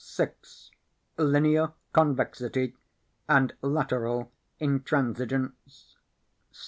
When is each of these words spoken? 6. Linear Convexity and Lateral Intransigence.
6. 0.03 0.71
Linear 1.19 1.73
Convexity 1.93 2.73
and 3.29 3.53
Lateral 3.61 4.31
Intransigence. 4.59 5.97